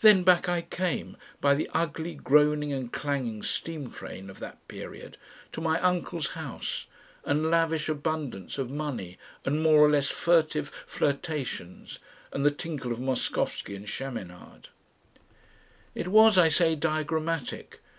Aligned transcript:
Then 0.00 0.22
back 0.22 0.48
I 0.48 0.62
came, 0.62 1.18
by 1.42 1.54
the 1.54 1.68
ugly 1.74 2.14
groaning 2.14 2.72
and 2.72 2.90
clanging 2.90 3.42
steam 3.42 3.90
train 3.90 4.30
of 4.30 4.38
that 4.38 4.66
period, 4.68 5.18
to 5.52 5.60
my 5.60 5.78
uncle's 5.82 6.28
house 6.28 6.86
and 7.26 7.50
lavish 7.50 7.86
abundance 7.86 8.56
of 8.56 8.70
money 8.70 9.18
and 9.44 9.62
more 9.62 9.80
or 9.80 9.90
less 9.90 10.08
furtive 10.08 10.70
flirtations 10.86 11.98
and 12.32 12.42
the 12.42 12.50
tinkle 12.50 12.90
of 12.90 13.00
Moskowski 13.00 13.76
and 13.76 13.86
Chaminade. 13.86 14.68
It 15.94 16.08
was, 16.08 16.38
I 16.38 16.48
say, 16.48 16.74
diagrammatic. 16.74 17.80